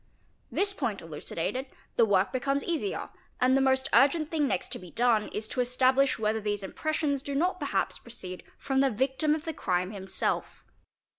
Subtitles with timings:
[0.51, 3.09] This point elucidated, the work becomes easier,
[3.39, 7.21] and the most urgent thing next to be done is to establish whether these inypressions
[7.21, 10.65] do not perhaps proceed from the victim of the crime himself.